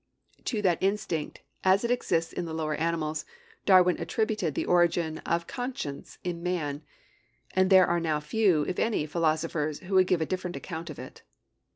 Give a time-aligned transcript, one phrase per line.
[0.45, 3.23] To that instinct, as it exists in the lower animals,
[3.67, 6.81] Darwin attributed the origin of conscience in man;
[7.55, 10.97] and there are now few, if any, philosophers who would give a different account of
[10.97, 11.21] it.